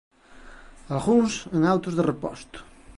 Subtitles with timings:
[0.95, 2.57] Algúns en autos de reposto.